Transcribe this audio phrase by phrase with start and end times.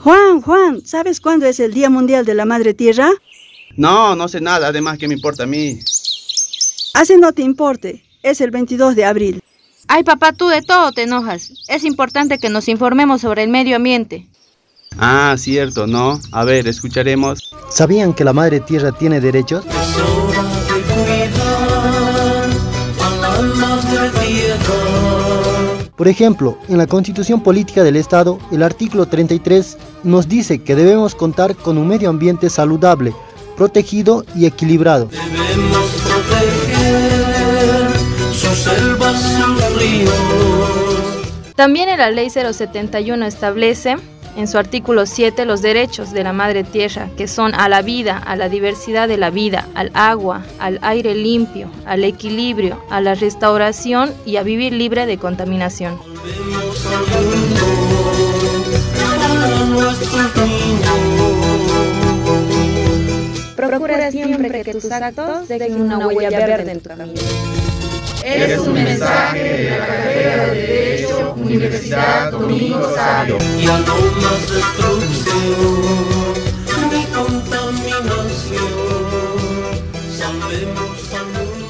[0.00, 3.10] Juan, Juan, ¿sabes cuándo es el Día Mundial de la Madre Tierra?
[3.76, 5.78] No, no sé nada, además, ¿qué me importa a mí?
[6.94, 9.42] Así no te importe, es el 22 de abril.
[9.88, 11.52] Ay, papá, tú de todo te enojas.
[11.68, 14.26] Es importante que nos informemos sobre el medio ambiente.
[14.98, 16.20] Ah, cierto, ¿no?
[16.32, 17.50] A ver, escucharemos.
[17.70, 19.64] ¿Sabían que la Madre Tierra tiene derechos?
[25.96, 31.14] Por ejemplo, en la Constitución Política del Estado, el artículo 33 nos dice que debemos
[31.14, 33.12] contar con un medio ambiente saludable,
[33.56, 35.06] protegido y equilibrado.
[35.06, 37.86] Debemos proteger
[38.32, 41.54] sus selvas, sus ríos.
[41.54, 43.96] También en la Ley 071 establece
[44.36, 48.18] en su artículo 7 los derechos de la madre tierra, que son a la vida,
[48.18, 53.14] a la diversidad de la vida, al agua, al aire limpio, al equilibrio, a la
[53.14, 55.98] restauración y a vivir libre de contaminación.
[63.56, 67.20] Procura siempre que tus actos dejen una huella verde en tu camino.
[68.24, 69.73] Es un mensaje
[72.46, 73.38] Domingo Sabio.
[73.58, 75.34] Y a no más destrucción
[76.90, 78.72] ni contaminación,
[80.18, 81.63] salvemos